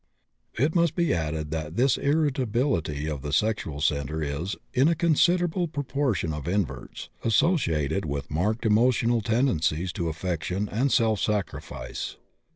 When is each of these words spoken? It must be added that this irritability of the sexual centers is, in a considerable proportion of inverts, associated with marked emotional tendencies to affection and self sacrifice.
It 0.57 0.73
must 0.73 0.95
be 0.95 1.13
added 1.13 1.51
that 1.51 1.75
this 1.75 1.95
irritability 1.95 3.07
of 3.07 3.21
the 3.21 3.31
sexual 3.31 3.79
centers 3.81 4.27
is, 4.27 4.55
in 4.73 4.87
a 4.87 4.95
considerable 4.95 5.67
proportion 5.67 6.33
of 6.33 6.47
inverts, 6.47 7.09
associated 7.23 8.05
with 8.05 8.31
marked 8.31 8.65
emotional 8.65 9.21
tendencies 9.21 9.93
to 9.93 10.09
affection 10.09 10.67
and 10.69 10.91
self 10.91 11.19
sacrifice. 11.19 12.17